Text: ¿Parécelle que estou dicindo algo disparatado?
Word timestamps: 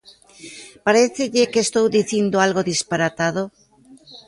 ¿Parécelle 0.85 1.49
que 1.51 1.63
estou 1.65 1.85
dicindo 1.97 2.35
algo 2.45 2.67
disparatado? 2.71 3.43